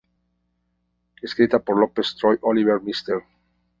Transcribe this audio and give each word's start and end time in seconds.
Escrita 1.21 1.59
por 1.59 1.77
Lopez, 1.77 2.15
Troy 2.15 2.35
Oliver, 2.41 2.81
Mr. 2.81 3.23